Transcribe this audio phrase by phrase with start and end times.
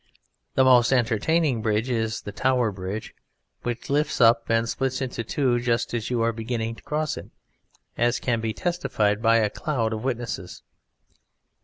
[0.55, 3.13] The most entertaining bridge is the Tower Bridge,
[3.61, 7.29] which lifts up and splits into two just as you are beginning to cross it,
[7.99, 10.63] as can be testified by a cloud of witnesses.